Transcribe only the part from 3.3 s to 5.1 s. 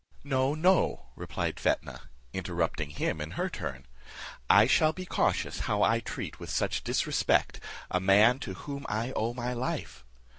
her turn, "I shall be